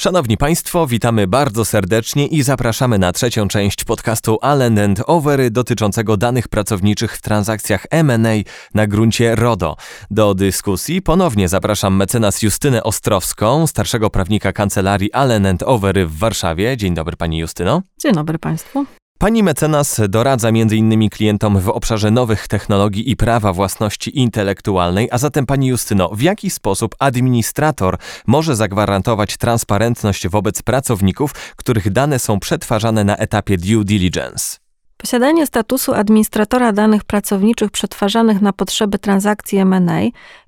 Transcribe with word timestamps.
Szanowni 0.00 0.36
Państwo, 0.36 0.86
witamy 0.86 1.26
bardzo 1.26 1.64
serdecznie 1.64 2.26
i 2.26 2.42
zapraszamy 2.42 2.98
na 2.98 3.12
trzecią 3.12 3.48
część 3.48 3.84
podcastu 3.84 4.38
Allen 4.42 4.78
and 4.78 5.02
Overy 5.06 5.50
dotyczącego 5.50 6.16
danych 6.16 6.48
pracowniczych 6.48 7.16
w 7.16 7.22
transakcjach 7.22 7.86
M&A 7.90 8.34
na 8.74 8.86
gruncie 8.86 9.36
RODO. 9.36 9.76
Do 10.10 10.34
dyskusji 10.34 11.02
ponownie 11.02 11.48
zapraszam 11.48 11.96
mecenas 11.96 12.42
Justynę 12.42 12.82
Ostrowską, 12.82 13.66
starszego 13.66 14.10
prawnika 14.10 14.52
kancelarii 14.52 15.12
Allen 15.12 15.46
and 15.46 15.62
Overy 15.62 16.06
w 16.06 16.18
Warszawie. 16.18 16.76
Dzień 16.76 16.94
dobry 16.94 17.16
Pani 17.16 17.38
Justyno. 17.38 17.82
Dzień 18.02 18.12
dobry 18.12 18.38
Państwu. 18.38 18.86
Pani 19.20 19.42
mecenas 19.42 20.00
doradza 20.08 20.48
m.in. 20.48 21.10
klientom 21.10 21.60
w 21.60 21.68
obszarze 21.68 22.10
nowych 22.10 22.48
technologii 22.48 23.10
i 23.10 23.16
prawa 23.16 23.52
własności 23.52 24.18
intelektualnej, 24.18 25.08
a 25.12 25.18
zatem 25.18 25.46
Pani 25.46 25.66
Justyno, 25.66 26.08
w 26.08 26.22
jaki 26.22 26.50
sposób 26.50 26.94
administrator 26.98 27.98
może 28.26 28.56
zagwarantować 28.56 29.36
transparentność 29.36 30.28
wobec 30.28 30.62
pracowników, 30.62 31.32
których 31.56 31.90
dane 31.90 32.18
są 32.18 32.40
przetwarzane 32.40 33.04
na 33.04 33.16
etapie 33.16 33.56
due 33.56 33.84
diligence? 33.84 34.56
Posiadanie 34.96 35.46
statusu 35.46 35.94
administratora 35.94 36.72
danych 36.72 37.04
pracowniczych 37.04 37.70
przetwarzanych 37.70 38.40
na 38.40 38.52
potrzeby 38.52 38.98
transakcji 38.98 39.58
M&A 39.58 40.00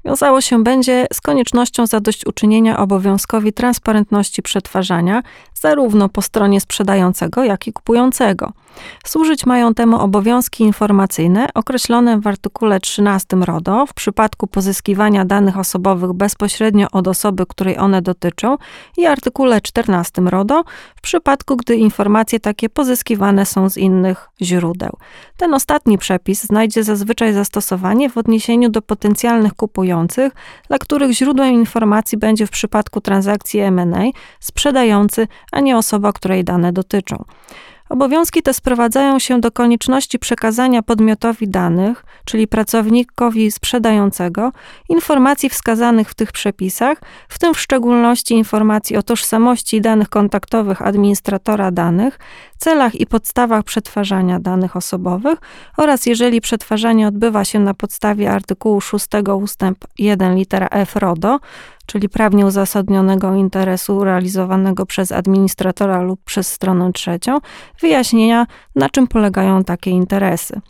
wiązało 0.05 0.41
się 0.41 0.63
będzie 0.63 1.07
z 1.13 1.21
koniecznością 1.21 1.87
zadośćuczynienia 1.87 2.79
obowiązkowi 2.79 3.53
transparentności 3.53 4.43
przetwarzania 4.43 5.23
zarówno 5.55 6.09
po 6.09 6.23
stronie 6.23 6.61
sprzedającego, 6.61 7.45
jak 7.45 7.67
i 7.67 7.73
kupującego. 7.73 8.53
Służyć 9.05 9.47
mają 9.47 9.75
temu 9.75 9.97
obowiązki 10.01 10.65
informacyjne 10.65 11.49
określone 11.55 12.21
w 12.21 12.27
artykule 12.27 12.81
13 12.81 13.37
RODO 13.37 13.87
w 13.87 13.95
przypadku 13.95 14.47
pozyskiwania 14.47 15.25
danych 15.25 15.59
osobowych 15.59 16.13
bezpośrednio 16.13 16.87
od 16.93 17.09
osoby, 17.09 17.47
której 17.47 17.79
one 17.79 18.03
dotyczą 18.03 18.57
i 18.97 19.07
artykule 19.07 19.61
14 19.61 20.23
RODO 20.23 20.65
w 20.97 21.01
przypadku, 21.01 21.57
gdy 21.57 21.77
informacje 21.77 22.41
takie 22.41 22.69
pozyskiwane 22.69 23.47
są 23.47 23.69
z 23.69 23.77
innych 23.77 24.29
źródeł. 24.43 24.97
Ten 25.37 25.55
ostatni 25.55 25.99
przepis 25.99 26.45
znajdzie 26.45 26.85
zazwyczaj 26.85 27.33
zastosowanie 27.33 28.11
w 28.11 28.19
odniesieniu 28.19 28.69
do 28.69 28.83
potencjalnych 28.83 29.55
kupujących, 29.55 30.33
dla 30.69 30.79
których 30.79 31.13
źródłem 31.13 31.53
informacji 31.53 32.19
będzie 32.19 32.47
w 32.47 32.51
przypadku 32.51 33.01
transakcji 33.01 33.61
M&A 33.61 34.03
sprzedający, 34.41 35.29
a 35.53 35.61
nie 35.61 35.77
osoba, 35.77 36.13
której 36.13 36.45
dane 36.45 36.73
dotyczą. 36.73 37.25
Obowiązki 37.93 38.43
te 38.43 38.55
sprowadzają 38.55 39.19
się 39.19 39.41
do 39.41 39.51
konieczności 39.51 40.19
przekazania 40.19 40.83
podmiotowi 40.83 41.49
danych, 41.49 42.05
czyli 42.25 42.49
pracownikowi 42.49 43.51
sprzedającego, 43.51 44.53
informacji 44.89 45.49
wskazanych 45.49 46.11
w 46.11 46.15
tych 46.15 46.33
przepisach, 46.33 46.99
w 47.29 47.39
tym 47.39 47.55
w 47.55 47.61
szczególności 47.61 48.35
informacji 48.35 48.97
o 48.97 49.03
tożsamości 49.03 49.81
danych 49.81 50.09
kontaktowych 50.09 50.83
administratora 50.83 51.71
danych, 51.71 52.19
celach 52.59 52.95
i 52.95 53.07
podstawach 53.07 53.65
przetwarzania 53.65 54.41
danych 54.41 54.77
osobowych 54.77 55.39
oraz 55.77 56.07
jeżeli 56.07 56.41
przetwarzanie 56.41 57.09
odbywa 57.09 57.45
się 57.45 57.61
na 57.61 57.75
podstawie 57.75 58.31
artykułu 58.31 58.81
6 58.81 59.07
ustęp 59.43 59.79
1 59.99 60.37
litera 60.37 60.69
F 60.71 60.97
RODO, 60.97 61.39
czyli 61.93 62.09
prawnie 62.09 62.47
uzasadnionego 62.47 63.35
interesu 63.35 64.05
realizowanego 64.05 64.87
przez 64.87 65.13
administratora 65.13 66.03
lub 66.03 66.21
przez 66.25 66.49
stronę 66.49 66.93
trzecią, 66.93 67.39
wyjaśnienia, 67.81 68.47
na 68.75 68.89
czym 68.89 69.07
polegają 69.07 69.65
takie 69.65 69.91
interesy. 69.91 70.61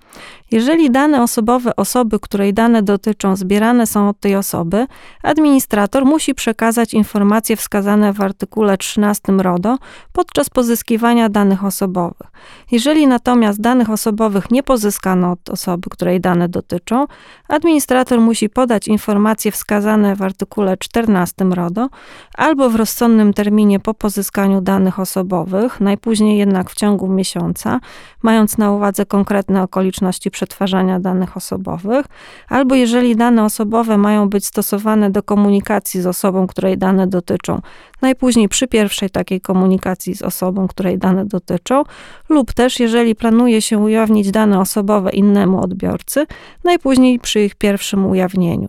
Jeżeli 0.52 0.90
dane 0.90 1.22
osobowe 1.22 1.76
osoby, 1.76 2.20
której 2.20 2.54
dane 2.54 2.82
dotyczą, 2.82 3.36
zbierane 3.36 3.86
są 3.86 4.08
od 4.08 4.20
tej 4.20 4.36
osoby, 4.36 4.86
administrator 5.22 6.04
musi 6.04 6.34
przekazać 6.34 6.94
informacje 6.94 7.56
wskazane 7.56 8.12
w 8.12 8.20
artykule 8.20 8.78
13 8.78 9.32
RODO 9.32 9.78
podczas 10.12 10.50
pozyskiwania 10.50 11.28
danych 11.28 11.64
osobowych. 11.64 12.26
Jeżeli 12.70 13.06
natomiast 13.06 13.60
danych 13.60 13.90
osobowych 13.90 14.50
nie 14.50 14.62
pozyskano 14.62 15.32
od 15.32 15.50
osoby, 15.50 15.90
której 15.90 16.20
dane 16.20 16.48
dotyczą, 16.48 17.06
administrator 17.48 18.20
musi 18.20 18.48
podać 18.48 18.88
informacje 18.88 19.52
wskazane 19.52 20.16
w 20.16 20.22
artykule 20.22 20.76
14 20.76 21.44
RODO 21.44 21.88
albo 22.34 22.70
w 22.70 22.76
rozsądnym 22.76 23.34
terminie 23.34 23.80
po 23.80 23.94
pozyskaniu 23.94 24.60
danych 24.60 25.00
osobowych, 25.00 25.80
najpóźniej 25.80 26.38
jednak 26.38 26.70
w 26.70 26.74
ciągu 26.74 27.08
miesiąca, 27.08 27.80
mając 28.22 28.58
na 28.58 28.72
uwadze 28.72 29.06
konkretne 29.06 29.62
okoliczności 29.62 30.01
przetwarzania 30.30 31.00
danych 31.00 31.36
osobowych, 31.36 32.06
albo 32.48 32.74
jeżeli 32.74 33.16
dane 33.16 33.44
osobowe 33.44 33.98
mają 33.98 34.28
być 34.28 34.46
stosowane 34.46 35.10
do 35.10 35.22
komunikacji 35.22 36.00
z 36.00 36.06
osobą, 36.06 36.46
której 36.46 36.78
dane 36.78 37.06
dotyczą, 37.06 37.60
najpóźniej 38.02 38.48
przy 38.48 38.68
pierwszej 38.68 39.10
takiej 39.10 39.40
komunikacji 39.40 40.14
z 40.14 40.22
osobą, 40.22 40.68
której 40.68 40.98
dane 40.98 41.26
dotyczą, 41.26 41.82
lub 42.28 42.52
też 42.52 42.80
jeżeli 42.80 43.14
planuje 43.14 43.62
się 43.62 43.78
ujawnić 43.78 44.30
dane 44.30 44.60
osobowe 44.60 45.10
innemu 45.10 45.60
odbiorcy, 45.60 46.26
najpóźniej 46.64 47.20
przy 47.20 47.40
ich 47.40 47.54
pierwszym 47.54 48.06
ujawnieniu. 48.06 48.68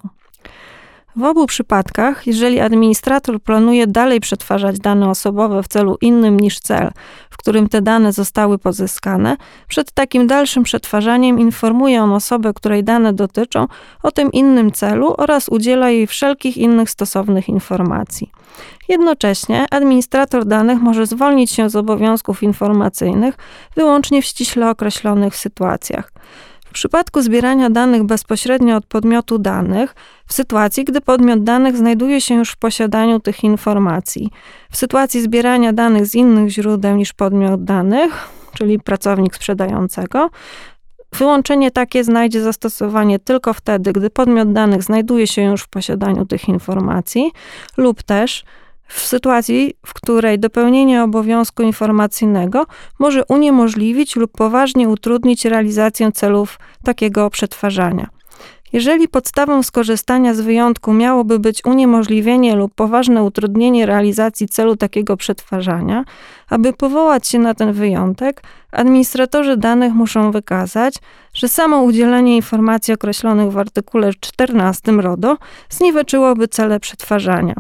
W 1.16 1.24
obu 1.24 1.48
przypadkach, 1.48 2.28
jeżeli 2.28 2.60
administrator 2.60 3.42
planuje 3.42 3.88
dalej 3.88 4.20
przetwarzać 4.20 4.80
dane 4.80 5.10
osobowe 5.10 5.64
w 5.64 5.68
celu 5.68 5.98
innym 6.02 6.40
niż 6.40 6.60
cel, 6.60 6.92
w 7.30 7.38
którym 7.38 7.70
te 7.70 7.82
dane 7.82 8.12
zostały 8.14 8.58
pozyskane, 8.58 9.38
przed 9.68 9.92
takim 9.92 10.28
dalszym 10.28 10.64
przetwarzaniem 10.64 11.40
informuje 11.40 12.04
on 12.04 12.12
osobę, 12.12 12.54
której 12.54 12.84
dane 12.84 13.14
dotyczą, 13.14 13.68
o 14.04 14.12
tym 14.12 14.32
innym 14.32 14.72
celu 14.72 15.16
oraz 15.18 15.50
udziela 15.50 15.90
jej 15.90 16.08
wszelkich 16.08 16.58
innych 16.58 16.90
stosownych 16.90 17.50
informacji. 17.50 18.32
Jednocześnie 18.90 19.66
administrator 19.72 20.46
danych 20.46 20.82
może 20.82 21.06
zwolnić 21.06 21.52
się 21.52 21.70
z 21.70 21.76
obowiązków 21.76 22.44
informacyjnych 22.44 23.36
wyłącznie 23.76 24.22
w 24.22 24.26
ściśle 24.26 24.70
określonych 24.70 25.36
sytuacjach. 25.36 26.12
W 26.74 26.76
przypadku 26.76 27.22
zbierania 27.22 27.70
danych 27.70 28.04
bezpośrednio 28.04 28.76
od 28.76 28.86
podmiotu 28.86 29.38
danych, 29.38 29.96
w 30.28 30.34
sytuacji, 30.34 30.84
gdy 30.84 31.02
podmiot 31.02 31.44
danych 31.44 31.78
znajduje 31.78 32.22
się 32.22 32.36
już 32.36 32.52
w 32.52 32.58
posiadaniu 32.58 33.20
tych 33.20 33.44
informacji, 33.44 34.30
w 34.72 34.78
sytuacji 34.78 35.22
zbierania 35.22 35.74
danych 35.74 36.06
z 36.06 36.16
innych 36.16 36.50
źródeł 36.50 36.96
niż 36.96 37.14
podmiot 37.14 37.64
danych, 37.64 38.30
czyli 38.58 38.80
pracownik 38.80 39.36
sprzedającego, 39.36 40.30
Wyłączenie 41.14 41.72
takie 41.72 42.04
znajdzie 42.04 42.42
zastosowanie 42.42 43.20
tylko 43.20 43.54
wtedy, 43.54 43.94
gdy 43.94 44.10
podmiot 44.10 44.54
danych 44.54 44.84
znajduje 44.84 45.28
się 45.28 45.42
już 45.42 45.62
w 45.62 45.68
posiadaniu 45.68 46.26
tych 46.26 46.50
informacji, 46.50 47.32
lub 47.78 48.04
też 48.04 48.44
w 48.94 49.06
sytuacji, 49.06 49.74
w 49.86 49.94
której 49.94 50.40
dopełnienie 50.40 51.04
obowiązku 51.04 51.64
informacyjnego 51.64 52.66
może 53.00 53.26
uniemożliwić 53.26 54.16
lub 54.16 54.32
poważnie 54.32 54.90
utrudnić 54.90 55.46
realizację 55.46 56.12
celów 56.12 56.60
takiego 56.84 57.30
przetwarzania. 57.30 58.08
Jeżeli 58.74 59.08
podstawą 59.08 59.64
skorzystania 59.64 60.34
z 60.34 60.42
wyjątku 60.42 60.94
miałoby 60.94 61.40
być 61.40 61.66
uniemożliwienie 61.66 62.56
lub 62.56 62.76
poważne 62.76 63.24
utrudnienie 63.24 63.86
realizacji 63.86 64.48
celu 64.48 64.76
takiego 64.76 65.18
przetwarzania, 65.18 66.04
aby 66.50 66.74
powołać 66.74 67.28
się 67.28 67.40
na 67.40 67.54
ten 67.54 67.74
wyjątek, 67.74 68.44
administratorzy 68.72 69.58
danych 69.58 69.94
muszą 69.94 70.32
wykazać, 70.32 70.96
że 71.34 71.50
samo 71.50 71.82
udzielenie 71.82 72.36
informacji 72.36 72.94
określonych 72.94 73.52
w 73.52 73.58
artykule 73.58 74.14
14 74.20 74.92
RODO 74.92 75.38
zniweczyłoby 75.70 76.48
cele 76.48 76.80
przetwarzania. 76.80 77.56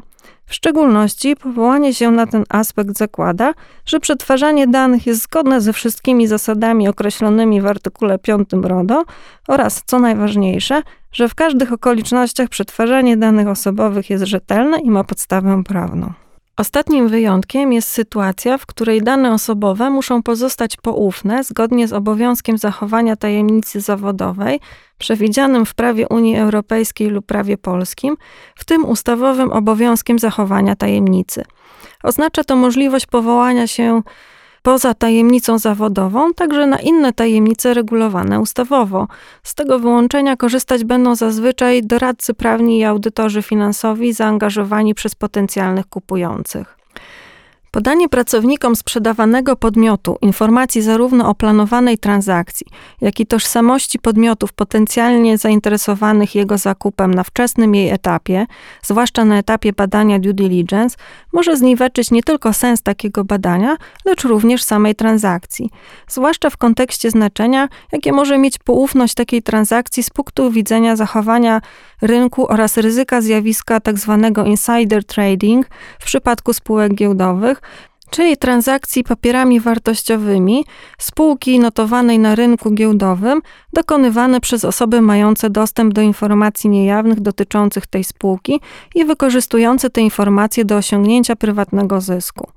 W 0.46 0.54
szczególności 0.54 1.36
powołanie 1.36 1.94
się 1.94 2.12
na 2.12 2.28
ten 2.28 2.44
aspekt 2.50 2.98
zakłada, 2.98 3.54
że 3.86 4.00
przetwarzanie 4.00 4.68
danych 4.68 5.08
jest 5.08 5.22
zgodne 5.24 5.62
ze 5.62 5.74
wszystkimi 5.74 6.28
zasadami 6.28 6.88
określonymi 6.88 7.62
w 7.62 7.68
artykule 7.68 8.20
5 8.20 8.50
RODO 8.62 9.04
oraz, 9.48 9.84
co 9.86 10.00
najważniejsze, 10.00 10.82
że 11.12 11.30
w 11.30 11.36
każdych 11.36 11.74
okolicznościach 11.74 12.50
przetwarzanie 12.50 13.18
danych 13.18 13.48
osobowych 13.48 14.10
jest 14.10 14.24
rzetelne 14.24 14.80
i 14.80 14.92
ma 14.92 15.04
podstawę 15.04 15.64
prawną. 15.64 16.23
Ostatnim 16.58 17.08
wyjątkiem 17.08 17.74
jest 17.74 17.90
sytuacja, 17.90 18.58
w 18.58 18.66
której 18.66 19.02
dane 19.02 19.34
osobowe 19.34 19.90
muszą 19.90 20.24
pozostać 20.24 20.78
poufne 20.78 21.44
zgodnie 21.44 21.88
z 21.88 21.94
obowiązkiem 21.94 22.58
zachowania 22.58 23.16
tajemnicy 23.16 23.82
zawodowej 23.82 24.60
przewidzianym 24.98 25.66
w 25.66 25.74
prawie 25.74 26.08
Unii 26.08 26.38
Europejskiej 26.38 27.10
lub 27.10 27.26
prawie 27.26 27.58
polskim, 27.58 28.18
w 28.56 28.66
tym 28.66 28.86
ustawowym 28.86 29.52
obowiązkiem 29.52 30.20
zachowania 30.20 30.76
tajemnicy. 30.76 31.44
Oznacza 32.04 32.44
to 32.44 32.56
możliwość 32.56 33.06
powołania 33.06 33.68
się 33.68 34.02
poza 34.64 34.94
tajemnicą 34.94 35.58
zawodową, 35.60 36.34
także 36.34 36.68
na 36.68 36.78
inne 36.80 37.14
tajemnice 37.14 37.74
regulowane 37.74 38.40
ustawowo. 38.40 39.08
Z 39.44 39.56
tego 39.56 39.80
wyłączenia 39.80 40.38
korzystać 40.38 40.84
będą 40.84 41.16
zazwyczaj 41.16 41.84
doradcy 41.84 42.34
prawni 42.34 42.80
i 42.80 42.84
audytorzy 42.84 43.42
finansowi 43.42 44.14
zaangażowani 44.14 44.96
przez 44.96 45.16
potencjalnych 45.16 45.86
kupujących. 45.86 46.83
Podanie 47.74 48.10
pracownikom 48.10 48.76
sprzedawanego 48.76 49.56
podmiotu 49.56 50.18
informacji 50.22 50.82
zarówno 50.82 51.30
o 51.30 51.36
planowanej 51.36 51.98
transakcji, 51.98 52.68
jak 53.02 53.20
i 53.20 53.26
tożsamości 53.26 54.00
podmiotów 54.00 54.54
potencjalnie 54.54 55.38
zainteresowanych 55.38 56.36
jego 56.36 56.58
zakupem 56.58 57.14
na 57.14 57.24
wczesnym 57.24 57.76
jej 57.76 57.90
etapie, 57.90 58.46
zwłaszcza 58.84 59.26
na 59.26 59.38
etapie 59.38 59.74
badania 59.74 60.20
due 60.20 60.34
diligence, 60.34 60.98
może 61.32 61.58
zniweczyć 61.58 62.12
nie 62.12 62.24
tylko 62.24 62.54
sens 62.54 62.82
takiego 62.82 63.24
badania, 63.24 63.78
lecz 64.06 64.24
również 64.24 64.64
samej 64.64 64.96
transakcji, 64.96 65.70
zwłaszcza 66.08 66.50
w 66.50 66.58
kontekście 66.58 67.12
znaczenia, 67.12 67.70
jakie 67.92 68.12
może 68.12 68.38
mieć 68.38 68.58
poufność 68.58 69.14
takiej 69.14 69.44
transakcji 69.44 70.04
z 70.04 70.10
punktu 70.10 70.52
widzenia 70.52 70.96
zachowania 70.96 71.62
rynku 72.04 72.52
oraz 72.52 72.78
ryzyka 72.78 73.22
zjawiska 73.22 73.80
tzw. 73.80 74.32
Tak 74.36 74.48
insider 74.48 75.04
trading 75.04 75.68
w 76.00 76.06
przypadku 76.06 76.54
spółek 76.54 76.96
giełdowych, 76.96 77.62
czyli 78.10 78.38
transakcji 78.38 79.04
papierami 79.04 79.60
wartościowymi 79.60 80.66
spółki 80.98 81.60
notowanej 81.60 82.20
na 82.20 82.36
rynku 82.36 82.72
giełdowym, 82.72 83.42
dokonywane 83.74 84.40
przez 84.40 84.66
osoby 84.66 85.02
mające 85.02 85.50
dostęp 85.50 85.94
do 85.94 86.02
informacji 86.02 86.70
niejawnych 86.70 87.20
dotyczących 87.20 87.88
tej 87.88 88.04
spółki 88.04 88.60
i 88.96 89.06
wykorzystujące 89.06 89.90
te 89.90 90.02
informacje 90.02 90.66
do 90.66 90.78
osiągnięcia 90.78 91.36
prywatnego 91.36 92.02
zysku. 92.02 92.50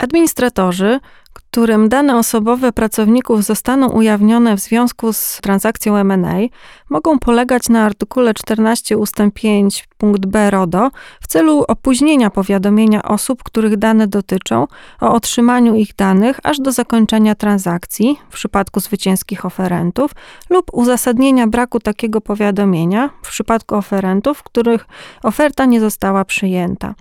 Administratorzy 0.00 1.00
którym 1.50 1.88
dane 1.88 2.16
osobowe 2.16 2.72
pracowników 2.72 3.44
zostaną 3.44 3.88
ujawnione 3.88 4.56
w 4.56 4.60
związku 4.60 5.12
z 5.12 5.38
transakcją 5.42 5.96
M&A, 5.96 6.36
mogą 6.90 7.18
polegać 7.18 7.68
na 7.68 7.84
artykule 7.84 8.34
14 8.34 8.98
ust. 8.98 9.16
5 9.34 9.88
punkt 9.98 10.26
b 10.26 10.50
RODO 10.50 10.90
w 11.20 11.26
celu 11.26 11.64
opóźnienia 11.68 12.30
powiadomienia 12.30 13.02
osób, 13.02 13.42
których 13.42 13.76
dane 13.76 14.06
dotyczą, 14.06 14.66
o 15.00 15.12
otrzymaniu 15.12 15.74
ich 15.74 15.94
danych 15.94 16.40
aż 16.42 16.58
do 16.58 16.72
zakończenia 16.72 17.34
transakcji 17.34 18.18
w 18.30 18.32
przypadku 18.32 18.80
zwycięskich 18.80 19.44
oferentów 19.44 20.10
lub 20.50 20.70
uzasadnienia 20.72 21.46
braku 21.46 21.80
takiego 21.80 22.20
powiadomienia 22.20 23.10
w 23.22 23.28
przypadku 23.28 23.74
oferentów, 23.74 24.42
których 24.42 24.86
oferta 25.22 25.64
nie 25.64 25.80
została 25.80 26.24
przyjęta. 26.24 26.94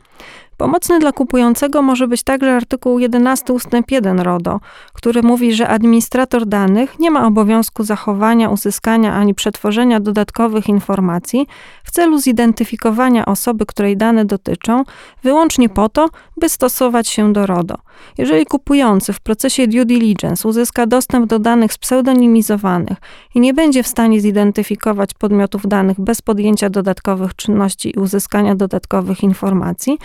Pomocny 0.60 1.00
dla 1.00 1.12
kupującego 1.12 1.82
może 1.82 2.08
być 2.08 2.24
także 2.24 2.56
artykuł 2.56 3.00
11 3.00 3.54
ust. 3.54 3.70
1 3.92 4.20
RODO, 4.20 4.60
który 4.94 5.24
mówi, 5.24 5.54
że 5.54 5.68
administrator 5.68 6.46
danych 6.46 7.00
nie 7.00 7.12
ma 7.12 7.28
obowiązku 7.28 7.84
zachowania, 7.84 8.50
uzyskania 8.50 9.14
ani 9.14 9.34
przetworzenia 9.34 10.00
dodatkowych 10.00 10.70
informacji 10.70 11.48
w 11.84 11.92
celu 11.92 12.20
zidentyfikowania 12.20 13.26
osoby, 13.26 13.66
której 13.66 13.98
dane 13.98 14.26
dotyczą, 14.26 14.84
wyłącznie 15.24 15.70
po 15.70 15.90
to, 15.90 16.10
by 16.38 16.50
stosować 16.50 17.08
się 17.08 17.34
do 17.34 17.46
RODO. 17.46 17.76
Jeżeli 18.18 18.46
kupujący 18.46 19.14
w 19.14 19.20
procesie 19.20 19.68
due 19.68 19.86
diligence 19.86 20.48
uzyska 20.48 20.88
dostęp 20.88 21.26
do 21.26 21.40
danych 21.40 21.74
spseudonimizowanych 21.74 22.98
i 23.36 23.40
nie 23.40 23.54
będzie 23.54 23.84
w 23.84 23.88
stanie 23.88 24.22
zidentyfikować 24.22 25.14
podmiotów 25.14 25.68
danych 25.68 26.02
bez 26.02 26.22
podjęcia 26.22 26.70
dodatkowych 26.70 27.36
czynności 27.36 27.96
i 27.96 28.00
uzyskania 28.00 28.56
dodatkowych 28.56 29.24
informacji, 29.24 29.98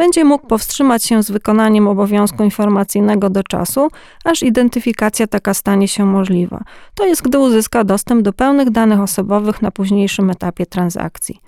będzie 0.00 0.24
mógł 0.24 0.46
powstrzymać 0.46 1.04
się 1.04 1.22
z 1.22 1.30
wykonaniem 1.30 1.88
obowiązku 1.88 2.44
informacyjnego 2.44 3.30
do 3.30 3.42
czasu, 3.42 3.88
aż 4.24 4.42
identyfikacja 4.42 5.26
taka 5.26 5.54
stanie 5.54 5.88
się 5.88 6.06
możliwa. 6.06 6.64
To 6.94 7.06
jest, 7.06 7.22
gdy 7.22 7.38
uzyska 7.38 7.84
dostęp 7.84 8.22
do 8.22 8.32
pełnych 8.32 8.70
danych 8.70 9.00
osobowych 9.00 9.62
na 9.62 9.70
późniejszym 9.70 10.30
etapie 10.30 10.66
transakcji. 10.66 11.40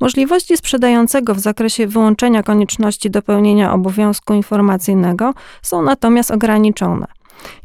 Możliwości 0.00 0.56
sprzedającego 0.56 1.34
w 1.34 1.38
zakresie 1.38 1.86
wyłączenia 1.86 2.42
konieczności 2.42 3.10
dopełnienia 3.10 3.72
obowiązku 3.72 4.34
informacyjnego 4.34 5.34
są 5.62 5.82
natomiast 5.82 6.30
ograniczone. 6.30 7.15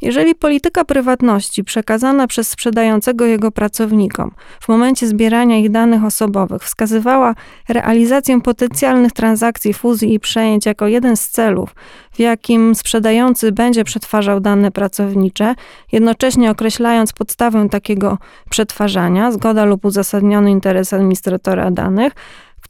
Jeżeli 0.01 0.36
polityka 0.36 0.86
prywatności 0.86 1.63
przekazana 1.63 2.28
przez 2.28 2.50
sprzedającego 2.50 3.25
jego 3.25 3.51
pracownikom 3.51 4.31
w 4.60 4.68
momencie 4.68 5.07
zbierania 5.07 5.57
ich 5.57 5.69
danych 5.72 6.04
osobowych 6.04 6.63
wskazywała 6.63 7.36
realizację 7.69 8.42
potencjalnych 8.42 9.12
transakcji 9.12 9.74
fuzji 9.74 10.13
i 10.13 10.19
przejęć 10.19 10.66
jako 10.66 10.88
jeden 10.88 11.18
z 11.18 11.30
celów, 11.30 11.75
w 12.12 12.19
jakim 12.19 12.75
sprzedający 12.75 13.51
będzie 13.51 13.83
przetwarzał 13.83 14.39
dane 14.39 14.72
pracownicze, 14.72 15.56
jednocześnie 15.92 16.51
określając 16.51 17.13
podstawę 17.13 17.69
takiego 17.69 18.18
przetwarzania, 18.50 19.31
zgoda 19.31 19.66
lub 19.66 19.86
uzasadniony 19.86 20.51
interes 20.51 20.94
administratora 20.94 21.72
danych, 21.72 22.13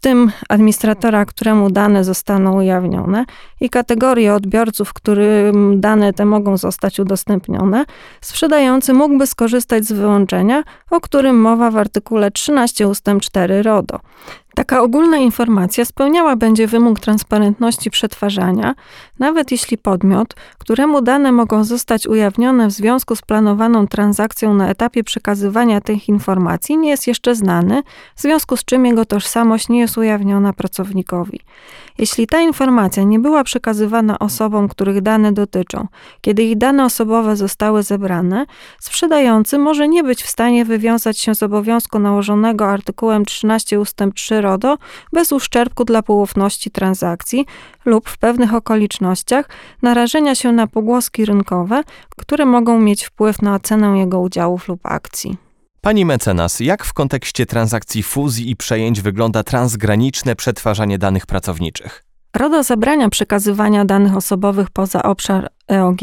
tym 0.02 0.32
administratora, 0.50 1.26
któremu 1.26 1.70
dane 1.70 2.04
zostaną 2.04 2.58
ujawnione 2.58 3.26
i 3.62 3.70
kategorie 3.70 4.34
odbiorców, 4.34 4.94
którym 4.94 5.82
dane 5.82 6.14
te 6.14 6.26
mogą 6.26 6.58
zostać 6.58 7.00
udostępnione, 7.00 7.86
sprzedający 8.22 8.94
mógłby 8.94 9.28
skorzystać 9.28 9.86
z 9.86 9.92
wyłączenia, 9.92 10.64
o 10.92 11.02
którym 11.02 11.42
mowa 11.42 11.72
w 11.72 11.78
artykule 11.78 12.32
13 12.32 12.88
ust. 12.88 13.06
4 13.22 13.64
RODO. 13.64 14.00
Taka 14.56 14.82
ogólna 14.82 15.18
informacja 15.18 15.86
spełniała 15.86 16.36
będzie 16.36 16.68
wymóg 16.68 17.00
transparentności 17.00 17.92
przetwarzania, 17.92 18.76
nawet 19.20 19.52
jeśli 19.52 19.78
podmiot, 19.78 20.34
któremu 20.58 21.02
dane 21.02 21.32
mogą 21.32 21.64
zostać 21.64 22.08
ujawnione 22.08 22.68
w 22.68 22.72
związku 22.72 23.16
z 23.16 23.22
planowaną 23.22 23.88
transakcją 23.88 24.54
na 24.54 24.70
etapie 24.70 25.04
przekazywania 25.04 25.82
tych 25.82 26.10
informacji, 26.10 26.78
nie 26.78 26.90
jest 26.90 27.08
jeszcze 27.08 27.36
znany, 27.36 27.84
w 28.16 28.22
związku 28.22 28.58
z 28.58 28.66
czym 28.66 28.86
jego 28.86 29.06
tożsamość 29.06 29.70
nie 29.70 29.80
jest 29.80 29.98
ujawniona 29.98 30.54
pracownikowi. 30.54 31.40
Jeśli 31.98 32.28
ta 32.28 32.42
informacja 32.42 33.04
nie 33.04 33.20
była 33.20 33.44
przekazywana 33.44 34.20
osobom, 34.20 34.68
których 34.68 35.02
dane 35.02 35.32
dotyczą, 35.32 35.88
kiedy 36.22 36.44
ich 36.44 36.58
dane 36.58 36.86
osobowe 36.86 37.36
zostały 37.36 37.84
zebrane, 37.84 38.46
sprzedający 38.80 39.58
może 39.58 39.88
nie 39.88 40.04
być 40.04 40.24
w 40.24 40.30
stanie 40.30 40.66
wywiązać 40.66 41.20
się 41.20 41.36
z 41.36 41.44
obowiązku 41.44 42.00
nałożonego 42.00 42.66
artykułem 42.66 43.26
13 43.26 43.80
ust. 43.80 43.98
3 44.16 44.42
RODO 44.42 44.78
bez 45.14 45.32
uszczerbku 45.32 45.86
dla 45.86 46.02
poufności 46.02 46.72
transakcji 46.72 47.46
lub 47.86 48.10
w 48.10 48.18
pewnych 48.18 48.54
okolicznościach 48.54 49.50
narażenia 49.82 50.36
się 50.36 50.52
na 50.52 50.68
pogłoski 50.68 51.26
rynkowe, 51.26 51.84
które 52.18 52.46
mogą 52.46 52.82
mieć 52.82 53.04
wpływ 53.06 53.42
na 53.42 53.60
cenę 53.60 53.98
jego 53.98 54.20
udziałów 54.20 54.68
lub 54.68 54.80
akcji. 54.84 55.51
Pani 55.84 56.06
mecenas, 56.06 56.60
jak 56.60 56.86
w 56.86 56.94
kontekście 56.94 57.46
transakcji 57.46 58.04
fuzji 58.04 58.50
i 58.50 58.56
przejęć 58.56 59.02
wygląda 59.02 59.44
transgraniczne 59.44 60.36
przetwarzanie 60.36 60.98
danych 60.98 61.26
pracowniczych? 61.26 62.11
RODO 62.36 62.64
zabrania 62.64 63.10
przekazywania 63.10 63.86
danych 63.86 64.16
osobowych 64.16 64.70
poza 64.70 65.04
obszar 65.04 65.50
EOG, 65.72 66.00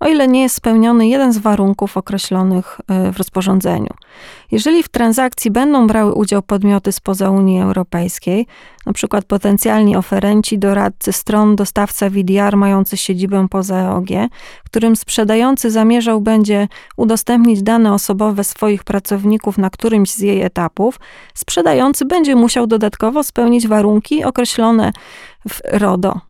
o 0.00 0.08
ile 0.08 0.28
nie 0.28 0.42
jest 0.42 0.54
spełniony 0.54 1.08
jeden 1.08 1.32
z 1.32 1.38
warunków 1.38 1.96
określonych 1.96 2.80
e, 2.88 3.12
w 3.12 3.16
rozporządzeniu. 3.16 3.94
Jeżeli 4.50 4.82
w 4.82 4.88
transakcji 4.88 5.50
będą 5.50 5.86
brały 5.86 6.14
udział 6.14 6.42
podmioty 6.42 6.92
spoza 6.92 7.30
Unii 7.30 7.60
Europejskiej, 7.60 8.46
np. 8.86 9.22
potencjalni 9.28 9.96
oferenci, 9.96 10.58
doradcy 10.58 11.12
stron, 11.12 11.56
dostawca 11.56 12.10
VDR 12.10 12.56
mający 12.56 12.96
siedzibę 12.96 13.46
poza 13.50 13.76
EOG, 13.76 14.08
którym 14.64 14.96
sprzedający 14.96 15.70
zamierzał 15.70 16.20
będzie 16.20 16.68
udostępnić 16.96 17.62
dane 17.62 17.92
osobowe 17.92 18.44
swoich 18.44 18.84
pracowników 18.84 19.58
na 19.58 19.70
którymś 19.70 20.10
z 20.10 20.18
jej 20.18 20.42
etapów, 20.42 21.00
sprzedający 21.34 22.04
będzie 22.04 22.36
musiał 22.36 22.66
dodatkowo 22.66 23.24
spełnić 23.24 23.68
warunki 23.68 24.24
określone 24.24 24.92
w 25.48 25.60
RODO. 25.64 26.20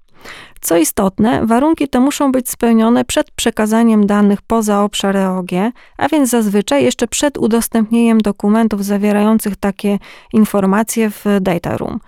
Co 0.60 0.76
istotne, 0.76 1.46
warunki 1.46 1.88
te 1.88 2.00
muszą 2.00 2.32
być 2.32 2.50
spełnione 2.50 3.04
przed 3.04 3.30
przekazaniem 3.30 4.06
danych 4.06 4.42
poza 4.42 4.82
obszar 4.82 5.16
EOG, 5.16 5.50
a 5.98 6.08
więc 6.08 6.30
zazwyczaj 6.30 6.84
jeszcze 6.84 7.08
przed 7.08 7.38
udostępnieniem 7.38 8.18
dokumentów 8.18 8.84
zawierających 8.84 9.56
takie 9.56 9.98
informacje 10.32 11.10
w 11.10 11.24
data 11.40 11.76
room. 11.76 12.00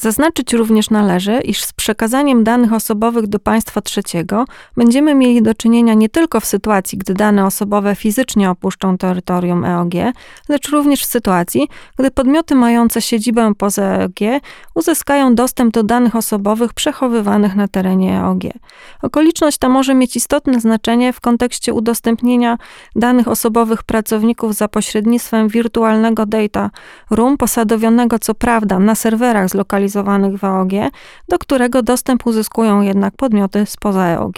Zaznaczyć 0.00 0.52
również 0.52 0.90
należy, 0.90 1.40
iż 1.40 1.64
z 1.64 1.72
przekazaniem 1.72 2.44
danych 2.44 2.72
osobowych 2.72 3.26
do 3.26 3.38
państwa 3.38 3.80
trzeciego 3.80 4.44
będziemy 4.76 5.14
mieli 5.14 5.42
do 5.42 5.54
czynienia 5.54 5.94
nie 5.94 6.08
tylko 6.08 6.40
w 6.40 6.44
sytuacji, 6.44 6.98
gdy 6.98 7.14
dane 7.14 7.46
osobowe 7.46 7.94
fizycznie 7.94 8.50
opuszczą 8.50 8.98
terytorium 8.98 9.64
EOG, 9.64 9.94
lecz 10.48 10.68
również 10.68 11.02
w 11.02 11.06
sytuacji, 11.06 11.68
gdy 11.98 12.10
podmioty 12.10 12.54
mające 12.54 13.02
siedzibę 13.02 13.52
poza 13.58 13.82
EOG 13.82 14.42
uzyskają 14.74 15.34
dostęp 15.34 15.74
do 15.74 15.82
danych 15.82 16.16
osobowych 16.16 16.74
przechowywanych 16.74 17.56
na 17.56 17.68
terenie 17.68 18.20
EOG. 18.20 18.42
Okoliczność 19.02 19.58
ta 19.58 19.68
może 19.68 19.94
mieć 19.94 20.16
istotne 20.16 20.60
znaczenie 20.60 21.12
w 21.12 21.20
kontekście 21.20 21.74
udostępnienia 21.74 22.58
danych 22.96 23.28
osobowych 23.28 23.82
pracowników 23.82 24.54
za 24.54 24.68
pośrednictwem 24.68 25.48
wirtualnego 25.48 26.26
data 26.26 26.70
room 27.10 27.36
posadowionego 27.36 28.18
co 28.18 28.34
prawda 28.34 28.78
na 28.78 28.94
serwerach 28.94 29.48
zlokalizowanych 29.48 29.89
w 29.90 30.44
do 31.28 31.38
którego 31.38 31.82
dostęp 31.82 32.26
uzyskują 32.26 32.80
jednak 32.80 33.14
podmioty 33.16 33.66
spoza 33.66 34.06
EOG. 34.06 34.36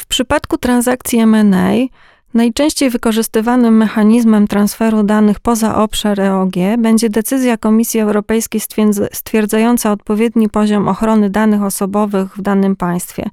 W 0.00 0.06
przypadku 0.06 0.58
transakcji 0.58 1.18
M&A 1.18 1.72
Najczęściej 2.34 2.90
wykorzystywanym 2.90 3.76
mechanizmem 3.76 4.48
transferu 4.48 5.02
danych 5.02 5.40
poza 5.40 5.76
obszar 5.76 6.20
EOG 6.20 6.52
będzie 6.78 7.10
decyzja 7.10 7.56
Komisji 7.56 8.00
Europejskiej 8.00 8.60
stwierdzająca 9.12 9.92
odpowiedni 9.92 10.48
poziom 10.48 10.88
ochrony 10.88 11.30
danych 11.30 11.62
osobowych 11.62 12.36
w 12.36 12.42
danym 12.42 12.76
państwie. 12.76 13.30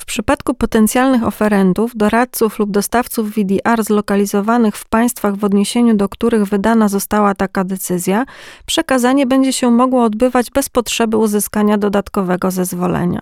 W 0.00 0.04
przypadku 0.04 0.54
potencjalnych 0.54 1.24
oferentów, 1.24 1.92
doradców 1.94 2.58
lub 2.58 2.70
dostawców 2.70 3.30
VDR 3.30 3.84
zlokalizowanych 3.84 4.76
w 4.76 4.88
państwach, 4.88 5.36
w 5.36 5.44
odniesieniu 5.44 5.96
do 5.96 6.08
których 6.08 6.44
wydana 6.44 6.88
została 6.88 7.34
taka 7.34 7.64
decyzja, 7.64 8.24
przekazanie 8.66 9.26
będzie 9.26 9.52
się 9.52 9.70
mogło 9.70 10.04
odbywać 10.04 10.50
bez 10.50 10.68
potrzeby 10.68 11.16
uzyskania 11.16 11.78
dodatkowego 11.78 12.50
zezwolenia. 12.50 13.20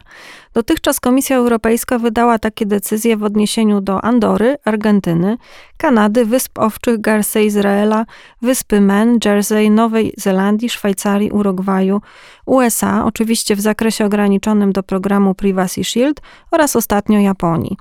Dotychczas 0.54 1.00
Komisja 1.00 1.36
Europejska 1.36 1.98
wydała 1.98 2.38
takie 2.38 2.66
decyzje 2.66 3.16
w 3.16 3.24
odniesieniu 3.24 3.80
do 3.80 4.04
Andory, 4.04 4.56
Argentyny, 4.64 5.36
Kanady, 5.76 6.24
Wysp 6.24 6.58
Owczych, 6.58 7.00
Guernsey, 7.00 7.46
Izraela, 7.46 8.06
Wyspy 8.42 8.80
Men, 8.80 9.18
Jersey, 9.24 9.70
Nowej 9.70 10.14
Zelandii, 10.16 10.70
Szwajcarii, 10.70 11.30
Urugwaju, 11.30 12.00
USA, 12.46 13.04
oczywiście 13.04 13.56
w 13.56 13.60
zakresie 13.60 14.04
ograniczonym 14.04 14.72
do 14.72 14.82
programu 14.82 15.34
Privacy 15.34 15.84
Shield 15.84 16.20
oraz 16.50 16.63
ostatnio 16.76 17.20
Japonii. 17.20 17.76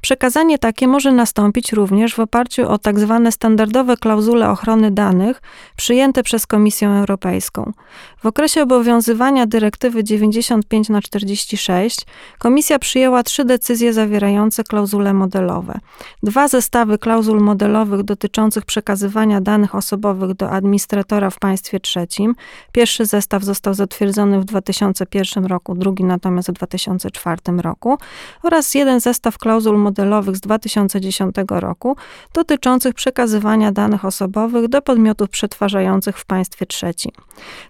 Przekazanie 0.00 0.58
takie 0.58 0.88
może 0.88 1.12
nastąpić 1.12 1.72
również 1.72 2.14
w 2.14 2.20
oparciu 2.20 2.68
o 2.68 2.78
tak 2.78 3.00
zwane 3.00 3.32
standardowe 3.32 3.96
klauzule 3.96 4.50
ochrony 4.50 4.90
danych 4.90 5.42
przyjęte 5.76 6.22
przez 6.22 6.46
Komisję 6.46 6.88
Europejską. 6.88 7.72
W 8.18 8.26
okresie 8.26 8.62
obowiązywania 8.62 9.46
dyrektywy 9.46 10.04
95 10.04 10.88
na 10.88 11.02
46 11.02 12.06
Komisja 12.38 12.78
przyjęła 12.78 13.22
trzy 13.22 13.44
decyzje 13.44 13.92
zawierające 13.92 14.64
klauzule 14.64 15.14
modelowe. 15.14 15.78
Dwa 16.22 16.48
zestawy 16.48 16.98
klauzul 16.98 17.40
modelowych 17.40 18.02
dotyczących 18.02 18.64
przekazywania 18.64 19.40
danych 19.40 19.74
osobowych 19.74 20.34
do 20.34 20.50
administratora 20.50 21.30
w 21.30 21.38
państwie 21.38 21.80
trzecim. 21.80 22.34
Pierwszy 22.72 23.06
zestaw 23.06 23.42
został 23.42 23.74
zatwierdzony 23.74 24.40
w 24.40 24.44
2001 24.44 25.46
roku, 25.46 25.74
drugi 25.74 26.04
natomiast 26.04 26.48
w 26.48 26.52
2004 26.52 27.40
roku 27.62 27.98
oraz 28.42 28.74
jeden 28.74 29.00
zestaw 29.00 29.38
klauzul 29.38 29.53
modelowych 29.60 30.04
modelowych 30.04 30.36
z 30.36 30.40
2010 30.40 31.36
roku 31.48 31.96
dotyczących 32.34 32.94
przekazywania 32.94 33.72
danych 33.72 34.04
osobowych 34.04 34.68
do 34.68 34.82
podmiotów 34.82 35.28
przetwarzających 35.28 36.18
w 36.18 36.24
państwie 36.24 36.66
trzecim. 36.66 37.12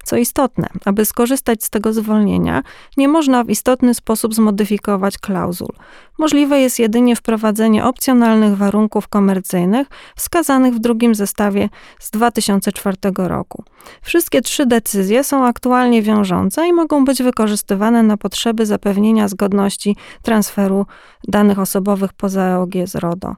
Co 0.04 0.16
istotne, 0.16 0.68
aby 0.84 1.04
skorzystać 1.04 1.64
z 1.64 1.70
tego 1.70 1.92
zwolnienia, 1.92 2.62
nie 2.96 3.08
można 3.08 3.44
w 3.44 3.50
istotny 3.50 3.94
sposób 3.94 4.34
zmodyfikować 4.34 5.18
klauzul. 5.18 5.72
Możliwe 6.18 6.60
jest 6.60 6.78
jedynie 6.78 7.16
wprowadzenie 7.16 7.84
opcjonalnych 7.84 8.56
warunków 8.56 9.08
komercyjnych 9.08 9.88
wskazanych 10.16 10.74
w 10.74 10.78
drugim 10.78 11.14
zestawie 11.14 11.68
z 12.00 12.10
2004 12.10 12.96
roku. 13.16 13.64
Wszystkie 14.02 14.40
trzy 14.40 14.66
decyzje 14.66 15.24
są 15.24 15.46
aktualnie 15.46 16.02
wiążące 16.02 16.68
i 16.68 16.72
mogą 16.72 17.04
być 17.04 17.22
wykorzystywane 17.22 18.02
na 18.02 18.16
potrzeby 18.16 18.66
zapewnienia 18.66 19.28
zgodności 19.28 19.96
transferu 20.22 20.86
danych 21.28 21.58
osobowych 21.58 21.73
poza 22.16 22.42
EOG 22.42 22.72
z 22.86 22.94
RODO. 22.94 23.34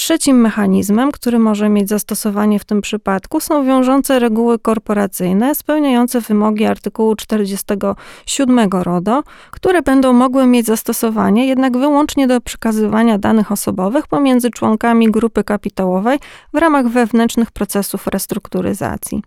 Trzecim 0.00 0.40
mechanizmem, 0.40 1.12
który 1.12 1.38
może 1.38 1.68
mieć 1.68 1.88
zastosowanie 1.88 2.58
w 2.58 2.64
tym 2.64 2.80
przypadku, 2.80 3.40
są 3.40 3.66
wiążące 3.66 4.18
reguły 4.18 4.58
korporacyjne 4.58 5.54
spełniające 5.54 6.20
wymogi 6.20 6.64
artykułu 6.64 7.16
47 7.16 8.70
RODO, 8.72 9.22
które 9.50 9.82
będą 9.82 10.12
mogły 10.12 10.46
mieć 10.46 10.66
zastosowanie 10.66 11.46
jednak 11.46 11.76
wyłącznie 11.76 12.26
do 12.26 12.40
przekazywania 12.40 13.18
danych 13.18 13.52
osobowych 13.52 14.06
pomiędzy 14.06 14.50
członkami 14.50 15.10
grupy 15.10 15.44
kapitałowej 15.44 16.18
w 16.52 16.56
ramach 16.56 16.88
wewnętrznych 16.88 17.50
procesów 17.50 18.06
restrukturyzacji. 18.06 19.22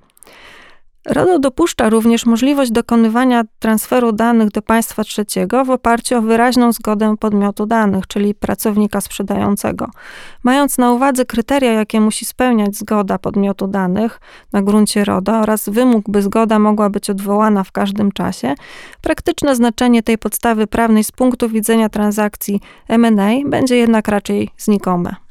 RODO 1.06 1.40
dopuszcza 1.40 1.90
również 1.90 2.26
możliwość 2.26 2.72
dokonywania 2.72 3.44
transferu 3.60 4.12
danych 4.12 4.52
do 4.52 4.62
państwa 4.62 5.04
trzeciego 5.04 5.66
w 5.66 5.70
oparciu 5.70 6.18
o 6.18 6.22
wyraźną 6.22 6.72
zgodę 6.72 7.16
podmiotu 7.20 7.66
danych, 7.66 8.08
czyli 8.08 8.36
pracownika 8.36 9.02
sprzedającego. 9.02 9.88
Mając 10.44 10.78
na 10.78 10.92
uwadze 10.92 11.26
kryteria, 11.26 11.72
jakie 11.72 12.02
musi 12.02 12.26
spełniać 12.26 12.76
zgoda 12.76 13.18
podmiotu 13.18 13.68
danych 13.68 14.20
na 14.54 14.62
gruncie 14.62 15.06
RODO 15.06 15.32
oraz 15.32 15.70
wymóg, 15.70 16.10
by 16.10 16.22
zgoda 16.22 16.60
mogła 16.60 16.90
być 16.90 17.10
odwołana 17.10 17.64
w 17.64 17.72
każdym 17.72 18.12
czasie, 18.12 18.56
praktyczne 19.02 19.56
znaczenie 19.56 20.04
tej 20.04 20.18
podstawy 20.18 20.68
prawnej 20.68 21.04
z 21.04 21.12
punktu 21.12 21.50
widzenia 21.50 21.90
transakcji 21.90 22.62
M&A 22.88 23.50
będzie 23.50 23.78
jednak 23.78 24.08
raczej 24.08 24.50
znikome. 24.58 25.23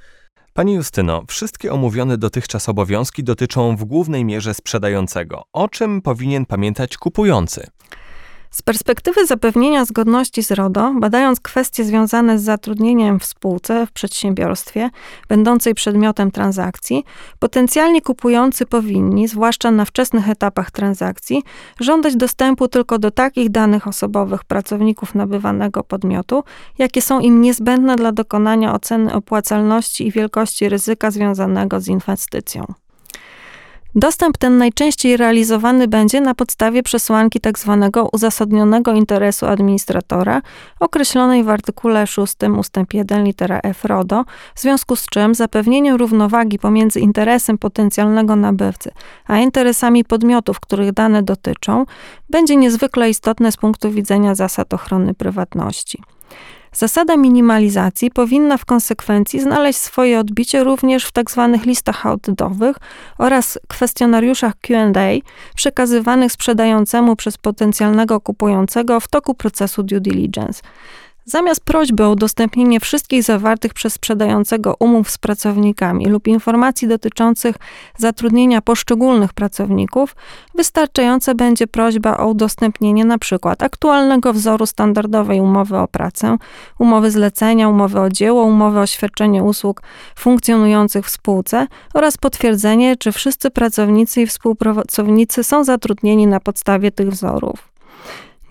Pani 0.54 0.74
Justyno, 0.74 1.22
wszystkie 1.28 1.72
omówione 1.72 2.18
dotychczas 2.18 2.68
obowiązki 2.68 3.24
dotyczą 3.24 3.76
w 3.76 3.84
głównej 3.84 4.24
mierze 4.24 4.54
sprzedającego. 4.54 5.42
O 5.52 5.68
czym 5.68 6.02
powinien 6.02 6.46
pamiętać 6.46 6.96
kupujący? 6.96 7.66
Z 8.52 8.62
perspektywy 8.62 9.26
zapewnienia 9.26 9.84
zgodności 9.84 10.42
z 10.42 10.50
RODO, 10.50 10.94
badając 11.00 11.40
kwestie 11.40 11.84
związane 11.84 12.38
z 12.38 12.42
zatrudnieniem 12.42 13.20
w 13.20 13.24
spółce, 13.24 13.86
w 13.86 13.92
przedsiębiorstwie, 13.92 14.90
będącej 15.28 15.74
przedmiotem 15.74 16.30
transakcji, 16.30 17.04
potencjalnie 17.38 18.02
kupujący 18.02 18.66
powinni, 18.66 19.28
zwłaszcza 19.28 19.70
na 19.70 19.84
wczesnych 19.84 20.28
etapach 20.28 20.70
transakcji, 20.70 21.42
żądać 21.80 22.16
dostępu 22.16 22.68
tylko 22.68 22.98
do 22.98 23.10
takich 23.10 23.50
danych 23.50 23.88
osobowych 23.88 24.44
pracowników 24.44 25.14
nabywanego 25.14 25.84
podmiotu, 25.84 26.44
jakie 26.78 27.02
są 27.02 27.20
im 27.20 27.40
niezbędne 27.40 27.96
dla 27.96 28.12
dokonania 28.12 28.74
oceny 28.74 29.14
opłacalności 29.14 30.06
i 30.06 30.12
wielkości 30.12 30.68
ryzyka 30.68 31.10
związanego 31.10 31.80
z 31.80 31.88
inwestycją. 31.88 32.74
Dostęp 33.94 34.38
ten 34.38 34.58
najczęściej 34.58 35.16
realizowany 35.16 35.88
będzie 35.88 36.20
na 36.20 36.34
podstawie 36.34 36.82
przesłanki 36.82 37.40
tzw. 37.40 37.88
Tak 37.92 38.14
uzasadnionego 38.14 38.92
interesu 38.92 39.46
administratora, 39.46 40.42
określonej 40.80 41.44
w 41.44 41.48
artykule 41.48 42.06
6 42.06 42.34
ust. 42.58 42.76
1 42.92 43.24
litera 43.24 43.60
F 43.62 43.84
RODO, 43.84 44.24
w 44.54 44.60
związku 44.60 44.96
z 44.96 45.06
czym 45.06 45.34
zapewnienie 45.34 45.96
równowagi 45.96 46.58
pomiędzy 46.58 47.00
interesem 47.00 47.58
potencjalnego 47.58 48.36
nabywcy, 48.36 48.90
a 49.26 49.38
interesami 49.38 50.04
podmiotów, 50.04 50.60
których 50.60 50.92
dane 50.92 51.22
dotyczą, 51.22 51.84
będzie 52.30 52.56
niezwykle 52.56 53.10
istotne 53.10 53.52
z 53.52 53.56
punktu 53.56 53.90
widzenia 53.90 54.34
zasad 54.34 54.74
ochrony 54.74 55.14
prywatności. 55.14 56.02
Zasada 56.72 57.16
minimalizacji 57.16 58.10
powinna 58.10 58.56
w 58.56 58.64
konsekwencji 58.64 59.40
znaleźć 59.40 59.78
swoje 59.78 60.18
odbicie 60.20 60.64
również 60.64 61.04
w 61.04 61.12
tzw. 61.12 61.50
Tak 61.56 61.66
listach 61.66 62.06
audytowych 62.06 62.76
oraz 63.18 63.58
kwestionariuszach 63.68 64.54
QA 64.60 64.92
przekazywanych 65.54 66.32
sprzedającemu 66.32 67.16
przez 67.16 67.38
potencjalnego 67.38 68.20
kupującego 68.20 69.00
w 69.00 69.08
toku 69.08 69.34
procesu 69.34 69.82
due 69.82 70.00
diligence. 70.00 70.62
Zamiast 71.24 71.64
prośby 71.64 72.04
o 72.04 72.10
udostępnienie 72.10 72.80
wszystkich 72.80 73.22
zawartych 73.22 73.74
przez 73.74 73.92
sprzedającego 73.92 74.74
umów 74.78 75.10
z 75.10 75.18
pracownikami 75.18 76.06
lub 76.06 76.28
informacji 76.28 76.88
dotyczących 76.88 77.56
zatrudnienia 77.98 78.62
poszczególnych 78.62 79.32
pracowników, 79.32 80.16
wystarczająca 80.54 81.34
będzie 81.34 81.66
prośba 81.66 82.16
o 82.16 82.26
udostępnienie 82.26 83.02
np. 83.02 83.38
aktualnego 83.58 84.32
wzoru 84.32 84.66
standardowej 84.66 85.40
umowy 85.40 85.78
o 85.78 85.88
pracę, 85.88 86.36
umowy 86.78 87.10
zlecenia, 87.10 87.68
umowy 87.68 88.00
o 88.00 88.08
dzieło, 88.08 88.44
umowy 88.44 88.80
o 88.80 88.86
świadczenie 88.86 89.42
usług 89.42 89.82
funkcjonujących 90.16 91.06
w 91.06 91.10
spółce 91.10 91.66
oraz 91.94 92.16
potwierdzenie, 92.16 92.96
czy 92.96 93.12
wszyscy 93.12 93.50
pracownicy 93.50 94.22
i 94.22 94.26
współpracownicy 94.26 95.44
są 95.44 95.64
zatrudnieni 95.64 96.26
na 96.26 96.40
podstawie 96.40 96.90
tych 96.90 97.10
wzorów. 97.10 97.72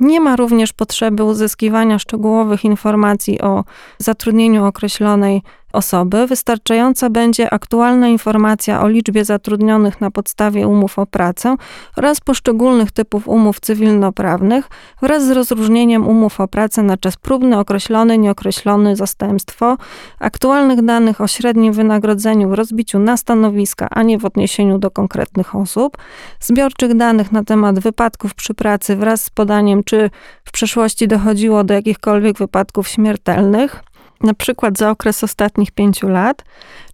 Nie 0.01 0.19
ma 0.19 0.35
również 0.35 0.73
potrzeby 0.73 1.23
uzyskiwania 1.23 1.99
szczegółowych 1.99 2.65
informacji 2.65 3.41
o 3.41 3.63
zatrudnieniu 3.97 4.65
określonej 4.65 5.41
osoby, 5.73 6.27
wystarczająca 6.27 7.09
będzie 7.09 7.53
aktualna 7.53 8.07
informacja 8.07 8.81
o 8.81 8.87
liczbie 8.87 9.25
zatrudnionych 9.25 10.01
na 10.01 10.11
podstawie 10.11 10.67
umów 10.67 10.99
o 10.99 11.05
pracę 11.05 11.55
oraz 11.97 12.19
poszczególnych 12.19 12.91
typów 12.91 13.27
umów 13.27 13.59
cywilnoprawnych 13.59 14.69
wraz 15.01 15.25
z 15.25 15.31
rozróżnieniem 15.31 16.07
umów 16.07 16.39
o 16.39 16.47
pracę 16.47 16.83
na 16.83 16.97
czas 16.97 17.17
próbny, 17.17 17.59
określony, 17.59 18.17
nieokreślony, 18.17 18.95
zastępstwo, 18.95 19.77
aktualnych 20.19 20.81
danych 20.81 21.21
o 21.21 21.27
średnim 21.27 21.73
wynagrodzeniu 21.73 22.49
w 22.49 22.53
rozbiciu 22.53 22.99
na 22.99 23.17
stanowiska, 23.17 23.87
a 23.91 24.03
nie 24.03 24.17
w 24.19 24.25
odniesieniu 24.25 24.77
do 24.77 24.91
konkretnych 24.91 25.55
osób, 25.55 25.97
zbiorczych 26.39 26.93
danych 26.93 27.31
na 27.31 27.43
temat 27.43 27.79
wypadków 27.79 28.33
przy 28.33 28.53
pracy 28.53 28.95
wraz 28.95 29.23
z 29.23 29.29
podaniem, 29.29 29.83
czy 29.83 30.09
w 30.45 30.51
przeszłości 30.51 31.07
dochodziło 31.07 31.63
do 31.63 31.73
jakichkolwiek 31.73 32.37
wypadków 32.37 32.87
śmiertelnych, 32.87 33.83
na 34.23 34.33
przykład 34.33 34.77
za 34.77 34.89
okres 34.89 35.23
ostatnich 35.23 35.71
pięciu 35.71 36.09
lat, 36.09 36.43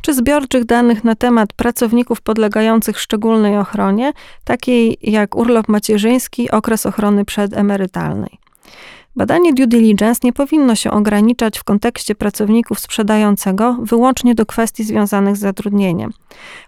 czy 0.02 0.14
zbiorczych 0.14 0.66
danych 0.66 1.04
na 1.04 1.16
temat 1.16 1.54
pracowników 1.54 2.22
podlegających 2.22 3.00
szczególnej 3.00 3.58
ochronie, 3.58 4.14
takiej 4.44 4.98
jak 5.02 5.36
urlop 5.36 5.68
macierzyński, 5.68 6.52
okres 6.52 6.86
ochrony 6.86 7.26
przedemerytalnej. 7.26 8.40
Badanie 9.18 9.54
due 9.54 9.68
diligence 9.68 10.20
nie 10.24 10.34
powinno 10.34 10.76
się 10.76 10.92
ograniczać 10.92 11.60
w 11.60 11.64
kontekście 11.64 12.16
pracowników 12.16 12.80
sprzedającego 12.80 13.78
wyłącznie 13.82 14.36
do 14.36 14.46
kwestii 14.46 14.84
związanych 14.84 15.38
z 15.38 15.40
zatrudnieniem. 15.40 16.12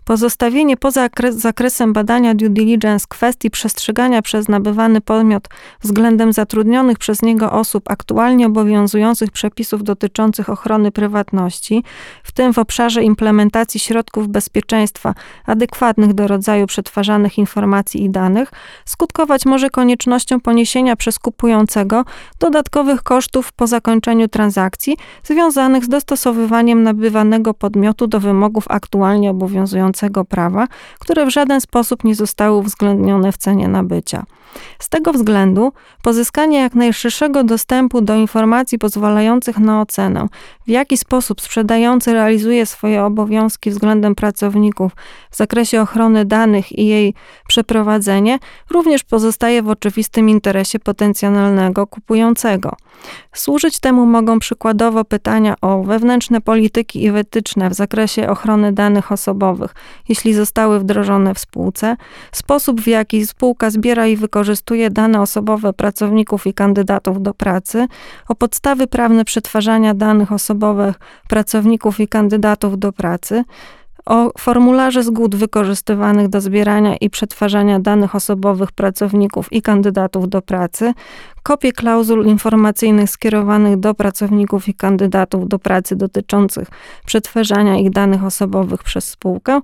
Pozostawienie 0.06 0.78
poza 0.78 1.10
zakresem 1.30 1.94
badania 1.94 2.36
due 2.36 2.50
diligence 2.50 3.06
kwestii 3.10 3.50
przestrzegania 3.50 4.22
przez 4.22 4.48
nabywany 4.48 5.02
podmiot 5.02 5.48
względem 5.82 6.34
zatrudnionych 6.34 6.98
przez 6.98 7.22
niego 7.22 7.52
osób 7.52 7.84
aktualnie 7.92 8.48
obowiązujących 8.48 9.32
przepisów 9.32 9.84
dotyczących 9.84 10.50
ochrony 10.50 10.92
prywatności, 10.92 11.84
w 12.24 12.32
tym 12.32 12.54
w 12.54 12.58
obszarze 12.58 13.04
implementacji 13.04 13.80
środków 13.80 14.28
bezpieczeństwa 14.28 15.14
adekwatnych 15.46 16.14
do 16.14 16.28
rodzaju 16.28 16.68
przetwarzanych 16.68 17.38
informacji 17.38 18.04
i 18.04 18.10
danych, 18.10 18.52
skutkować 18.86 19.46
może 19.46 19.70
koniecznością 19.70 20.40
poniesienia 20.40 20.96
przez 20.96 21.20
kupującego 21.20 22.06
dodatkowych 22.40 23.04
kosztów 23.04 23.52
po 23.52 23.68
zakończeniu 23.68 24.28
transakcji 24.28 24.98
związanych 25.24 25.86
z 25.86 25.88
dostosowywaniem 25.88 26.84
nabywanego 26.84 27.54
podmiotu 27.54 28.08
do 28.08 28.20
wymogów 28.20 28.66
aktualnie 28.70 29.32
obowiązującego 29.32 30.26
prawa, 30.26 30.68
które 31.00 31.26
w 31.26 31.30
żaden 31.30 31.62
sposób 31.62 32.04
nie 32.04 32.16
zostały 32.16 32.58
uwzględnione 32.58 33.32
w 33.32 33.38
cenie 33.38 33.68
nabycia. 33.68 34.24
Z 34.80 34.90
tego 34.90 35.14
względu 35.14 35.72
pozyskanie 36.02 36.60
jak 36.60 36.76
najszerszego 36.76 37.44
dostępu 37.44 38.02
do 38.02 38.16
informacji 38.16 38.80
pozwalających 38.80 39.60
na 39.60 39.82
ocenę, 39.82 40.28
w 40.68 40.70
jaki 40.70 40.98
sposób 40.98 41.42
sprzedający 41.42 42.14
realizuje 42.14 42.66
swoje 42.66 43.04
obowiązki 43.04 43.72
względem 43.72 44.16
pracowników 44.16 44.92
w 45.32 45.36
zakresie 45.36 45.82
ochrony 45.82 46.26
danych 46.26 46.72
i 46.72 46.88
jej 46.88 47.14
przeprowadzenie, 47.48 48.40
również 48.70 49.04
pozostaje 49.04 49.64
w 49.64 49.70
oczywistym 49.70 50.30
interesie 50.30 50.80
potencjalnego 50.80 51.88
kupującego. 51.88 52.29
Służyć 53.34 53.80
temu 53.80 54.06
mogą 54.06 54.40
przykładowo 54.40 55.06
pytania 55.06 55.56
o 55.62 55.84
wewnętrzne 55.84 56.42
polityki 56.42 57.04
i 57.04 57.12
wytyczne 57.12 57.70
w 57.70 57.74
zakresie 57.74 58.30
ochrony 58.30 58.72
danych 58.72 59.12
osobowych, 59.12 59.76
jeśli 60.10 60.34
zostały 60.34 60.80
wdrożone 60.80 61.34
w 61.34 61.40
spółce, 61.40 61.96
sposób 62.32 62.82
w 62.82 62.88
jaki 62.88 63.28
spółka 63.28 63.70
zbiera 63.70 64.08
i 64.08 64.16
wykorzystuje 64.16 64.90
dane 64.90 65.22
osobowe 65.22 65.74
pracowników 65.74 66.48
i 66.48 66.54
kandydatów 66.54 67.22
do 67.22 67.34
pracy, 67.34 67.88
o 68.28 68.36
podstawy 68.36 68.88
prawne 68.88 69.26
przetwarzania 69.26 69.94
danych 69.94 70.32
osobowych 70.32 70.96
pracowników 71.30 72.00
i 72.00 72.08
kandydatów 72.08 72.80
do 72.80 72.94
pracy, 72.94 73.44
o 74.06 74.32
formularze 74.38 75.04
zgód 75.04 75.36
wykorzystywanych 75.36 76.28
do 76.28 76.42
zbierania 76.42 76.98
i 76.98 77.10
przetwarzania 77.10 77.80
danych 77.80 78.16
osobowych 78.16 78.72
pracowników 78.72 79.54
i 79.54 79.62
kandydatów 79.62 80.30
do 80.30 80.42
pracy, 80.42 80.94
kopie 81.44 81.72
klauzul 81.72 82.26
informacyjnych 82.26 83.10
skierowanych 83.10 83.78
do 83.78 83.94
pracowników 83.94 84.68
i 84.68 84.74
kandydatów 84.74 85.48
do 85.48 85.60
pracy 85.60 85.96
dotyczących 85.96 86.68
przetwarzania 87.06 87.78
ich 87.78 87.90
danych 87.90 88.24
osobowych 88.24 88.84
przez 88.84 89.10
spółkę, 89.10 89.62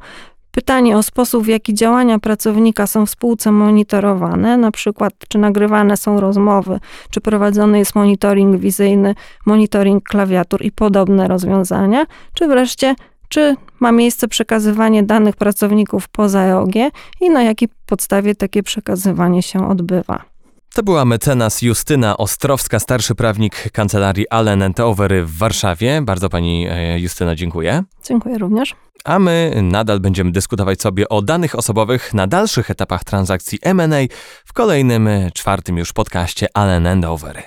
Pytanie 0.55 0.97
o 0.97 1.03
sposób, 1.03 1.43
w 1.43 1.47
jaki 1.47 1.73
działania 1.73 2.19
pracownika 2.19 2.87
są 2.87 3.05
w 3.05 3.09
spółce 3.09 3.51
monitorowane, 3.51 4.57
na 4.57 4.71
przykład 4.71 5.13
czy 5.27 5.37
nagrywane 5.37 5.97
są 5.97 6.19
rozmowy, 6.19 6.79
czy 7.09 7.21
prowadzony 7.21 7.79
jest 7.79 7.95
monitoring 7.95 8.59
wizyjny, 8.59 9.15
monitoring 9.45 10.03
klawiatur 10.03 10.61
i 10.61 10.71
podobne 10.71 11.27
rozwiązania, 11.27 12.05
czy 12.33 12.47
wreszcie 12.47 12.95
czy 13.29 13.55
ma 13.79 13.91
miejsce 13.91 14.27
przekazywanie 14.27 15.03
danych 15.03 15.35
pracowników 15.35 16.07
poza 16.07 16.41
EOG 16.41 16.73
i 17.21 17.29
na 17.29 17.43
jakiej 17.43 17.69
podstawie 17.85 18.35
takie 18.35 18.63
przekazywanie 18.63 19.43
się 19.43 19.69
odbywa. 19.69 20.35
To 20.75 20.83
była 20.83 21.05
mecenas 21.05 21.61
Justyna 21.61 22.17
Ostrowska, 22.17 22.79
starszy 22.79 23.15
prawnik 23.15 23.71
kancelarii 23.71 24.29
Allen 24.29 24.73
Overy 24.79 25.25
w 25.25 25.37
Warszawie. 25.37 26.01
Bardzo 26.01 26.29
pani 26.29 26.67
e, 26.69 26.99
Justyna 26.99 27.35
dziękuję. 27.35 27.83
Dziękuję 28.03 28.37
również. 28.37 28.75
A 29.05 29.19
my 29.19 29.59
nadal 29.61 29.99
będziemy 29.99 30.31
dyskutować 30.31 30.81
sobie 30.81 31.09
o 31.09 31.21
danych 31.21 31.55
osobowych 31.55 32.13
na 32.13 32.27
dalszych 32.27 32.71
etapach 32.71 33.03
transakcji 33.03 33.59
M&A 33.61 33.97
w 34.45 34.53
kolejnym, 34.53 35.09
czwartym 35.33 35.77
już 35.77 35.93
podcaście 35.93 36.47
Allen 36.53 37.05
Overy. 37.05 37.43